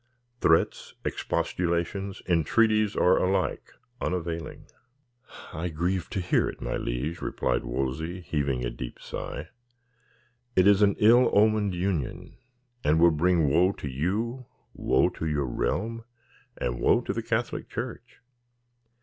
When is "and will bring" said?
12.83-13.47